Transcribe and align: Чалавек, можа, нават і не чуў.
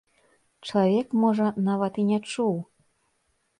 Чалавек, 0.67 1.07
можа, 1.25 1.47
нават 1.69 2.01
і 2.03 2.07
не 2.11 2.19
чуў. 2.33 2.59